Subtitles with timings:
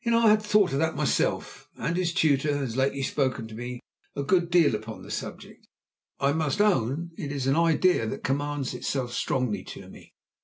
[0.03, 3.81] "I had thought of that myself, and his tutor has lately spoken to me
[4.15, 5.67] a good deal upon the subject.
[6.19, 10.15] I must own it is an idea that commends itself strongly to me.